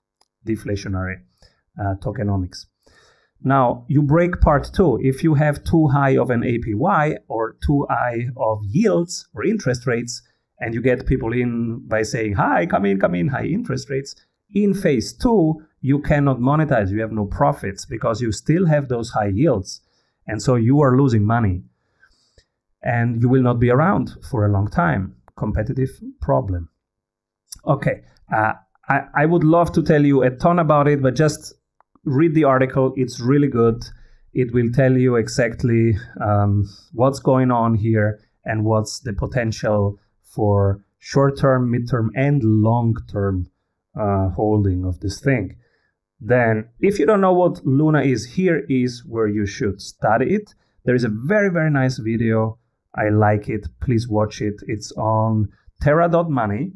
deflationary 0.47 1.15
uh, 1.79 1.95
tokenomics. 1.95 2.65
Now 3.41 3.85
you 3.87 4.01
break 4.01 4.39
part 4.39 4.71
two. 4.73 4.99
If 5.01 5.23
you 5.23 5.33
have 5.35 5.63
too 5.63 5.87
high 5.87 6.17
of 6.17 6.29
an 6.29 6.43
apy 6.43 7.17
or 7.27 7.57
too 7.65 7.85
high 7.89 8.27
of 8.37 8.59
yields 8.63 9.27
or 9.33 9.43
interest 9.43 9.85
rates 9.85 10.21
and 10.59 10.73
you 10.73 10.81
get 10.81 11.05
people 11.07 11.33
in 11.33 11.81
by 11.87 12.03
saying 12.03 12.33
hi 12.33 12.65
come 12.65 12.85
in 12.85 12.99
come 12.99 13.15
in 13.15 13.27
high 13.27 13.45
interest 13.45 13.89
rates 13.89 14.15
in 14.53 14.73
phase 14.73 15.13
two, 15.13 15.61
you 15.83 15.99
cannot 15.99 16.39
monetize, 16.39 16.89
you 16.89 17.01
have 17.01 17.11
no 17.11 17.25
profits 17.25 17.85
because 17.85 18.21
you 18.21 18.31
still 18.31 18.65
have 18.65 18.87
those 18.87 19.09
high 19.09 19.27
yields. 19.27 19.81
And 20.25 20.41
so 20.41 20.55
you 20.55 20.79
are 20.81 20.97
losing 20.97 21.25
money. 21.25 21.63
And 22.81 23.21
you 23.21 23.27
will 23.27 23.41
not 23.41 23.59
be 23.59 23.69
around 23.69 24.15
for 24.31 24.45
a 24.45 24.51
long 24.51 24.69
time. 24.69 25.17
Competitive 25.37 25.89
problem. 26.21 26.69
Okay, 27.67 28.01
uh, 28.33 28.53
I, 28.87 29.01
I 29.13 29.25
would 29.25 29.43
love 29.43 29.73
to 29.73 29.83
tell 29.83 30.05
you 30.05 30.23
a 30.23 30.29
ton 30.29 30.57
about 30.57 30.87
it, 30.87 31.01
but 31.01 31.15
just 31.15 31.53
read 32.05 32.33
the 32.33 32.45
article. 32.45 32.93
It's 32.95 33.19
really 33.19 33.49
good. 33.49 33.83
It 34.33 34.53
will 34.53 34.71
tell 34.73 34.93
you 34.97 35.17
exactly 35.17 35.97
um, 36.21 36.65
what's 36.93 37.19
going 37.19 37.51
on 37.51 37.75
here 37.75 38.21
and 38.45 38.63
what's 38.63 39.01
the 39.01 39.11
potential 39.11 39.99
for 40.23 40.81
short 40.99 41.37
term, 41.37 41.71
mid 41.71 41.89
term, 41.89 42.09
and 42.15 42.41
long 42.41 42.95
term 43.11 43.49
uh, 43.99 44.29
holding 44.29 44.85
of 44.85 45.01
this 45.01 45.19
thing. 45.19 45.57
Then, 46.19 46.69
if 46.79 46.99
you 46.99 47.05
don't 47.05 47.21
know 47.21 47.33
what 47.33 47.65
Luna 47.65 48.01
is, 48.01 48.25
here 48.25 48.65
is 48.69 49.03
where 49.05 49.27
you 49.27 49.45
should 49.45 49.81
study 49.81 50.33
it. 50.35 50.53
There 50.85 50.95
is 50.95 51.03
a 51.03 51.09
very, 51.09 51.49
very 51.49 51.69
nice 51.69 51.97
video. 51.97 52.59
I 52.95 53.09
like 53.09 53.49
it. 53.49 53.67
Please 53.81 54.07
watch 54.07 54.41
it. 54.41 54.55
It's 54.67 54.91
on 54.93 55.49
Terra.money. 55.81 56.73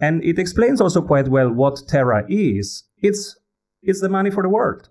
And 0.00 0.24
it 0.24 0.38
explains 0.38 0.80
also 0.80 1.02
quite 1.02 1.28
well 1.28 1.50
what 1.50 1.82
Terra 1.86 2.24
is. 2.28 2.84
It's, 3.02 3.38
it's 3.82 4.00
the 4.00 4.08
money 4.08 4.30
for 4.30 4.42
the 4.42 4.48
world. 4.48 4.88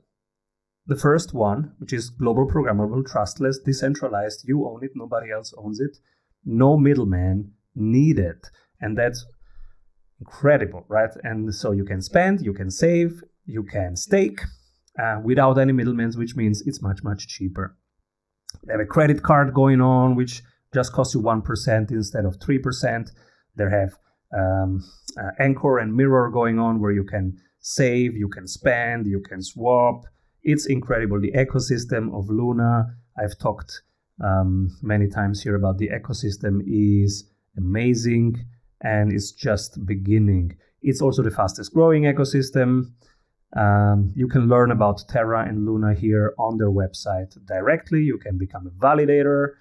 The 0.86 0.96
first 0.96 1.34
one, 1.34 1.74
which 1.78 1.94
is 1.94 2.10
global 2.10 2.48
programmable, 2.48 3.06
trustless, 3.06 3.60
decentralized, 3.60 4.48
you 4.48 4.68
own 4.68 4.84
it, 4.84 4.92
nobody 4.96 5.32
else 5.32 5.54
owns 5.58 5.80
it, 5.80 5.98
no 6.44 6.78
middleman 6.78 7.54
needed. 7.76 8.38
And 8.82 8.98
that's 8.98 9.26
incredible, 10.20 10.86
right? 10.88 11.12
And 11.24 11.54
so 11.54 11.72
you 11.72 11.86
can 11.86 12.02
spend, 12.02 12.42
you 12.42 12.54
can 12.54 12.72
save, 12.72 13.24
you 13.46 13.64
can 13.64 13.96
stake 13.96 14.42
uh, 15.02 15.20
without 15.24 15.58
any 15.58 15.72
middlemen, 15.72 16.12
which 16.14 16.36
means 16.36 16.62
it's 16.66 16.82
much, 16.82 17.04
much 17.04 17.28
cheaper. 17.28 17.78
They 18.66 18.74
have 18.74 18.82
a 18.82 18.86
credit 18.86 19.24
card 19.24 19.54
going 19.54 19.82
on, 19.82 20.16
which 20.16 20.42
just 20.74 20.94
costs 20.94 21.16
you 21.16 21.22
1% 21.22 21.92
instead 21.92 22.26
of 22.26 22.38
3%. 22.40 23.10
They 23.56 23.64
have 23.70 23.98
um, 24.38 24.84
uh, 25.18 25.32
Anchor 25.40 25.80
and 25.80 25.96
Mirror 25.96 26.30
going 26.32 26.60
on 26.60 26.80
where 26.80 26.92
you 26.92 27.04
can 27.04 27.38
save, 27.60 28.16
you 28.16 28.28
can 28.28 28.48
spend, 28.48 29.06
you 29.08 29.22
can 29.22 29.42
swap. 29.42 30.06
It's 30.44 30.66
incredible. 30.66 31.20
The 31.20 31.32
ecosystem 31.34 32.18
of 32.18 32.30
Luna, 32.30 32.96
I've 33.18 33.38
talked 33.38 33.82
um, 34.24 34.78
many 34.82 35.08
times 35.08 35.42
here 35.42 35.56
about 35.56 35.78
the 35.78 35.90
ecosystem, 35.90 36.62
is 36.66 37.30
amazing 37.58 38.46
and 38.82 39.12
it's 39.12 39.32
just 39.32 39.86
beginning. 39.86 40.58
It's 40.82 41.02
also 41.02 41.22
the 41.22 41.32
fastest 41.32 41.74
growing 41.74 42.04
ecosystem. 42.04 42.94
Um, 43.56 44.12
you 44.16 44.28
can 44.28 44.48
learn 44.48 44.72
about 44.72 45.04
Terra 45.10 45.48
and 45.48 45.66
Luna 45.66 45.94
here 45.94 46.34
on 46.38 46.58
their 46.58 46.70
website 46.70 47.36
directly. 47.48 48.02
You 48.02 48.18
can 48.18 48.38
become 48.38 48.68
a 48.68 48.70
validator. 48.70 49.54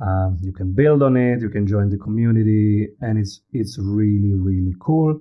Um, 0.00 0.38
you 0.42 0.52
can 0.52 0.72
build 0.72 1.02
on 1.02 1.16
it, 1.16 1.40
you 1.40 1.48
can 1.48 1.66
join 1.66 1.88
the 1.88 1.96
community, 1.96 2.88
and 3.00 3.18
it's 3.18 3.40
it's 3.52 3.78
really 3.78 4.34
really 4.34 4.74
cool. 4.78 5.20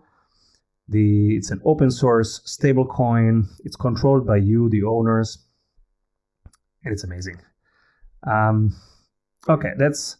The 0.90 1.36
it's 1.38 1.50
an 1.50 1.62
open 1.64 1.90
source 1.90 2.42
stable 2.44 2.86
coin. 2.86 3.48
It's 3.64 3.78
controlled 3.78 4.28
by 4.28 4.38
you, 4.38 4.70
the 4.70 4.84
owners, 4.84 5.38
and 6.84 6.92
it's 6.92 7.06
amazing. 7.06 7.40
Um, 8.28 8.76
okay, 9.48 9.72
that's 9.78 10.18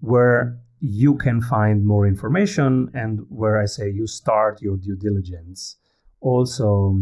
where 0.00 0.58
you 0.80 1.16
can 1.16 1.42
find 1.42 1.84
more 1.84 2.06
information 2.06 2.88
and 2.94 3.26
where 3.28 3.60
I 3.60 3.66
say 3.66 3.90
you 3.90 4.06
start 4.06 4.62
your 4.62 4.76
due 4.76 4.94
diligence. 4.94 5.76
Also, 6.20 6.98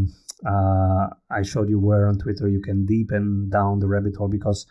uh, 0.47 1.07
I 1.31 1.43
showed 1.43 1.69
you 1.69 1.79
where 1.79 2.09
on 2.09 2.19
Twitter 2.19 2.49
you 2.49 2.61
can 2.61 2.85
deepen 2.87 3.49
down 3.51 3.81
the 3.81 3.87
rabbit 3.87 4.17
hole 4.17 4.29
because 4.29 4.67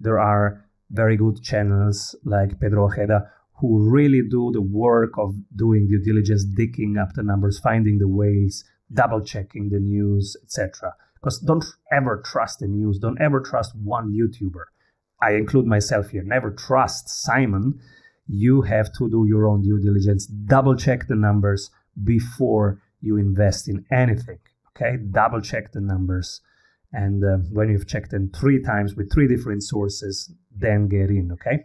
there 0.00 0.18
are 0.18 0.64
very 0.90 1.16
good 1.16 1.42
channels 1.42 2.16
like 2.24 2.60
Pedro 2.60 2.86
Ojeda 2.90 3.30
who 3.60 3.88
really 3.88 4.22
do 4.28 4.50
the 4.52 4.60
work 4.60 5.12
of 5.16 5.34
doing 5.56 5.86
due 5.86 6.02
diligence, 6.02 6.44
digging 6.44 6.96
up 6.98 7.12
the 7.14 7.22
numbers, 7.22 7.58
finding 7.58 7.98
the 7.98 8.08
whales, 8.08 8.64
double 8.92 9.20
checking 9.20 9.70
the 9.70 9.78
news, 9.78 10.36
etc. 10.42 10.92
Because 11.14 11.38
don't 11.38 11.64
ever 11.92 12.20
trust 12.24 12.58
the 12.58 12.66
news. 12.66 12.98
Don't 12.98 13.20
ever 13.20 13.40
trust 13.40 13.74
one 13.76 14.12
YouTuber. 14.12 14.64
I 15.22 15.32
include 15.32 15.66
myself 15.66 16.10
here. 16.10 16.22
Never 16.22 16.50
trust 16.50 17.08
Simon. 17.08 17.80
You 18.26 18.62
have 18.62 18.92
to 18.98 19.08
do 19.08 19.24
your 19.26 19.46
own 19.46 19.62
due 19.62 19.80
diligence. 19.80 20.26
Double 20.26 20.76
check 20.76 21.06
the 21.06 21.14
numbers 21.14 21.70
before 22.02 22.82
you 23.04 23.16
invest 23.16 23.68
in 23.68 23.84
anything. 23.92 24.38
Okay, 24.70 24.96
double 25.10 25.40
check 25.40 25.72
the 25.72 25.80
numbers. 25.80 26.40
And 26.92 27.24
uh, 27.24 27.38
when 27.50 27.70
you've 27.70 27.88
checked 27.88 28.10
them 28.10 28.30
three 28.30 28.62
times 28.62 28.94
with 28.94 29.12
three 29.12 29.28
different 29.28 29.62
sources, 29.62 30.32
then 30.56 30.88
get 30.88 31.10
in. 31.10 31.32
Okay, 31.32 31.64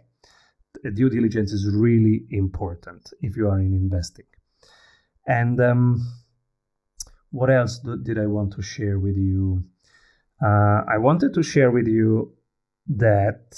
due 0.94 1.10
diligence 1.10 1.52
is 1.52 1.68
really 1.72 2.24
important 2.30 3.12
if 3.20 3.36
you 3.36 3.48
are 3.48 3.60
in 3.60 3.72
investing. 3.72 4.26
And 5.26 5.60
um, 5.60 6.12
what 7.30 7.50
else 7.50 7.78
do, 7.78 7.96
did 7.96 8.18
I 8.18 8.26
want 8.26 8.52
to 8.54 8.62
share 8.62 8.98
with 8.98 9.16
you? 9.16 9.64
Uh, 10.42 10.82
I 10.88 10.98
wanted 10.98 11.34
to 11.34 11.42
share 11.42 11.70
with 11.70 11.86
you 11.86 12.34
that 12.88 13.54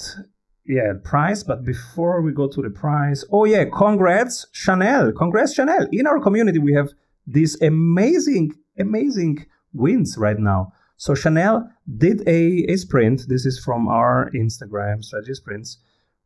yeah 0.67 0.93
price 1.03 1.43
but 1.43 1.65
before 1.65 2.23
we 2.23 2.33
go 2.33 2.47
to 2.47 2.63
the 2.63 2.71
price 2.71 3.25
oh 3.33 3.45
yeah 3.45 3.65
congrats 3.65 4.47
chanel 4.53 5.11
congrats 5.11 5.55
chanel 5.55 5.89
in 5.91 6.07
our 6.07 6.21
community 6.21 6.59
we 6.59 6.73
have 6.73 6.91
these 7.27 7.61
amazing 7.63 8.55
amazing 8.79 9.47
wins 9.73 10.17
right 10.19 10.39
now. 10.39 10.73
So 10.97 11.15
chanel 11.15 11.69
did 11.99 12.27
a, 12.29 12.65
a 12.69 12.77
sprint. 12.77 13.25
This 13.29 13.47
is 13.47 13.59
from 13.59 13.89
our 13.89 14.31
instagram 14.35 15.03
strategy 15.03 15.35
sprints 15.35 15.79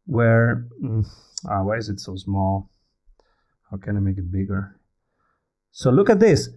where 0.07 0.67
mm, 0.83 1.07
ah, 1.49 1.63
why 1.63 1.77
is 1.77 1.89
it 1.89 2.01
so 2.01 2.17
small? 2.17 2.71
How 3.71 3.77
can 3.79 3.97
i 3.97 4.01
make 4.01 4.19
it 4.19 4.31
bigger? 4.31 4.79
So 5.73 5.91
look 5.91 6.11
at 6.11 6.21
this. 6.21 6.49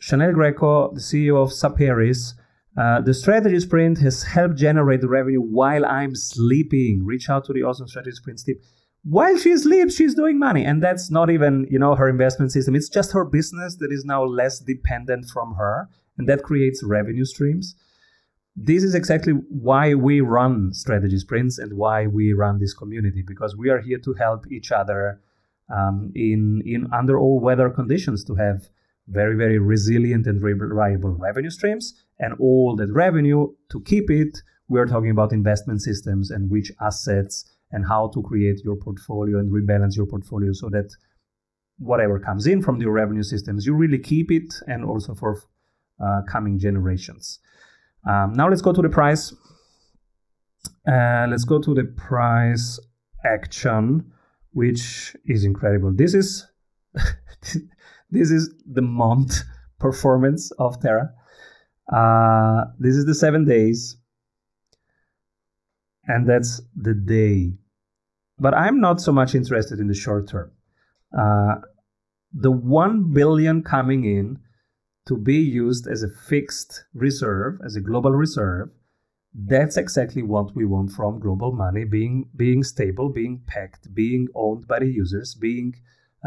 Chanel 0.00 0.32
greco 0.32 0.92
the 0.94 1.00
ceo 1.00 1.42
of 1.42 1.50
saperis 1.50 2.34
uh, 2.76 3.02
the 3.02 3.12
strategy 3.12 3.60
sprint 3.60 3.98
has 3.98 4.22
helped 4.22 4.56
generate 4.56 5.02
the 5.02 5.08
revenue 5.08 5.40
while 5.40 5.84
I'm 5.84 6.14
sleeping. 6.14 7.04
Reach 7.04 7.28
out 7.28 7.44
to 7.46 7.52
the 7.52 7.62
awesome 7.62 7.86
strategy 7.86 8.16
sprint 8.16 8.42
team. 8.44 8.56
While 9.04 9.36
she 9.36 9.56
sleeps, 9.56 9.96
she's 9.96 10.14
doing 10.14 10.38
money. 10.38 10.64
And 10.64 10.82
that's 10.82 11.10
not 11.10 11.28
even, 11.28 11.66
you 11.68 11.78
know, 11.78 11.94
her 11.96 12.08
investment 12.08 12.52
system. 12.52 12.76
It's 12.76 12.88
just 12.88 13.12
her 13.12 13.24
business 13.24 13.76
that 13.76 13.90
is 13.90 14.04
now 14.04 14.24
less 14.24 14.60
dependent 14.60 15.26
from 15.32 15.54
her. 15.54 15.88
And 16.18 16.28
that 16.28 16.44
creates 16.44 16.82
revenue 16.84 17.24
streams. 17.24 17.74
This 18.54 18.82
is 18.82 18.94
exactly 18.94 19.32
why 19.32 19.94
we 19.94 20.20
run 20.20 20.72
strategy 20.74 21.18
sprints 21.18 21.58
and 21.58 21.72
why 21.76 22.06
we 22.06 22.32
run 22.32 22.60
this 22.60 22.74
community, 22.74 23.24
because 23.26 23.56
we 23.56 23.70
are 23.70 23.80
here 23.80 23.98
to 23.98 24.12
help 24.14 24.46
each 24.52 24.70
other 24.70 25.20
um, 25.74 26.12
in, 26.14 26.62
in 26.66 26.86
under 26.92 27.18
all 27.18 27.40
weather 27.40 27.70
conditions 27.70 28.22
to 28.24 28.34
have 28.34 28.68
very, 29.08 29.36
very 29.36 29.58
resilient 29.58 30.26
and 30.26 30.42
reliable 30.42 31.16
revenue 31.18 31.50
streams. 31.50 31.94
And 32.18 32.34
all 32.38 32.76
that 32.76 32.92
revenue, 32.92 33.48
to 33.70 33.80
keep 33.80 34.10
it, 34.10 34.38
we're 34.68 34.86
talking 34.86 35.10
about 35.10 35.32
investment 35.32 35.82
systems 35.82 36.30
and 36.30 36.50
which 36.50 36.70
assets 36.80 37.50
and 37.72 37.86
how 37.86 38.08
to 38.08 38.22
create 38.22 38.60
your 38.64 38.76
portfolio 38.76 39.38
and 39.38 39.50
rebalance 39.50 39.96
your 39.96 40.06
portfolio 40.06 40.52
so 40.52 40.68
that 40.68 40.90
whatever 41.78 42.18
comes 42.18 42.46
in 42.46 42.62
from 42.62 42.80
your 42.80 42.92
revenue 42.92 43.22
systems, 43.22 43.66
you 43.66 43.74
really 43.74 43.98
keep 43.98 44.30
it 44.30 44.54
and 44.66 44.84
also 44.84 45.14
for 45.14 45.42
uh, 46.02 46.22
coming 46.28 46.58
generations. 46.58 47.40
Um, 48.08 48.32
now 48.34 48.48
let's 48.48 48.62
go 48.62 48.72
to 48.72 48.82
the 48.82 48.88
price. 48.88 49.32
Uh, 50.86 51.26
let's 51.28 51.44
go 51.44 51.60
to 51.60 51.74
the 51.74 51.84
price 51.84 52.78
action, 53.24 54.12
which 54.52 55.16
is 55.26 55.44
incredible. 55.44 55.92
This 55.92 56.14
is 56.14 56.46
this 58.10 58.30
is 58.30 58.52
the 58.66 58.82
month 58.82 59.42
performance 59.78 60.50
of 60.52 60.80
Terra. 60.80 61.12
Uh, 61.92 62.64
this 62.78 62.94
is 62.94 63.06
the 63.06 63.14
seven 63.14 63.44
days, 63.44 63.96
and 66.06 66.28
that's 66.28 66.60
the 66.76 66.94
day. 66.94 67.52
But 68.42 68.54
I'm 68.54 68.80
not 68.80 69.00
so 69.00 69.12
much 69.12 69.36
interested 69.36 69.78
in 69.78 69.86
the 69.86 69.94
short 69.94 70.26
term. 70.26 70.50
Uh, 71.16 71.54
the 72.32 72.50
1 72.50 73.12
billion 73.12 73.62
coming 73.62 74.04
in 74.04 74.40
to 75.06 75.16
be 75.16 75.36
used 75.36 75.86
as 75.86 76.02
a 76.02 76.08
fixed 76.08 76.84
reserve, 76.92 77.60
as 77.64 77.76
a 77.76 77.80
global 77.80 78.10
reserve, 78.10 78.70
that's 79.32 79.76
exactly 79.76 80.24
what 80.24 80.56
we 80.56 80.64
want 80.64 80.90
from 80.90 81.20
global 81.20 81.52
money 81.52 81.84
being 81.84 82.28
being 82.34 82.64
stable, 82.64 83.08
being 83.10 83.42
packed, 83.46 83.94
being 83.94 84.26
owned 84.34 84.66
by 84.66 84.80
the 84.80 84.90
users, 85.02 85.34
being 85.34 85.74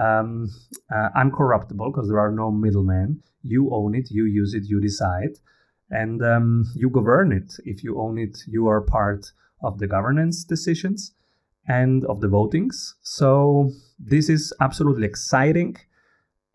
um, 0.01 0.49
uh, 0.95 1.10
uncorruptible 1.17 1.91
because 1.91 2.08
there 2.08 2.23
are 2.25 2.32
no 2.32 2.49
middlemen. 2.49 3.21
You 3.43 3.69
own 3.73 3.93
it, 3.93 4.10
you 4.10 4.23
use 4.25 4.54
it, 4.54 4.63
you 4.71 4.80
decide, 4.80 5.36
and 5.89 6.23
um, 6.23 6.63
you 6.75 6.89
govern 6.89 7.34
it. 7.34 7.49
If 7.65 7.84
you 7.84 7.99
own 7.99 8.17
it, 8.17 8.39
you 8.47 8.67
are 8.67 8.82
part 8.82 9.34
of 9.62 9.80
the 9.80 9.88
governance 9.88 10.45
decisions 10.45 11.12
and 11.67 12.06
of 12.06 12.21
the 12.21 12.28
votings. 12.28 12.93
So 13.01 13.71
this 13.99 14.30
is 14.30 14.54
absolutely 14.62 15.06
exciting, 15.06 15.78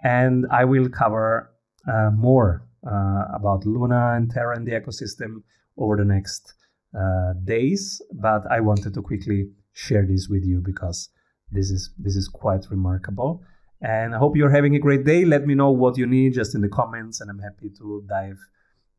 and 0.03 0.47
I 0.51 0.65
will 0.65 0.89
cover 0.89 1.51
uh, 1.89 2.11
more 2.11 2.67
uh, 2.87 3.25
about 3.35 3.67
Luna 3.67 4.15
and 4.17 4.31
Terra 4.31 4.57
and 4.57 4.67
the 4.67 4.73
ecosystem 4.73 5.43
over 5.77 5.97
the 5.97 6.05
next 6.05 6.55
uh, 6.99 7.33
days. 7.45 8.03
But 8.13 8.43
I 8.51 8.61
wanted 8.61 8.95
to 8.95 9.03
quickly 9.03 9.51
share 9.73 10.07
this 10.07 10.29
with 10.29 10.45
you 10.45 10.61
because 10.65 11.09
this 11.51 11.71
is 11.71 11.91
this 11.99 12.17
is 12.17 12.29
quite 12.29 12.67
remarkable. 12.71 13.43
And 13.83 14.15
I 14.15 14.19
hope 14.19 14.37
you're 14.37 14.51
having 14.51 14.77
a 14.77 14.79
great 14.79 15.05
day. 15.05 15.25
Let 15.25 15.47
me 15.47 15.55
know 15.55 15.71
what 15.71 15.97
you 15.97 16.07
need 16.07 16.35
just 16.35 16.55
in 16.55 16.61
the 16.61 16.69
comments, 16.69 17.21
and 17.21 17.31
I'm 17.31 17.39
happy 17.39 17.71
to 17.79 18.05
dive 18.09 18.39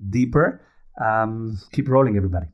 deeper. 0.09 0.61
Um, 0.99 1.59
keep 1.71 1.87
rolling, 1.87 2.17
everybody. 2.17 2.47